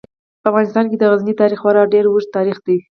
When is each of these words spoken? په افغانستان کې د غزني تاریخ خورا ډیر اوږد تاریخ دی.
په 0.41 0.45
افغانستان 0.51 0.85
کې 0.89 0.97
د 0.99 1.03
غزني 1.11 1.33
تاریخ 1.41 1.59
خورا 1.61 1.83
ډیر 1.93 2.05
اوږد 2.07 2.29
تاریخ 2.37 2.57
دی. 2.67 2.77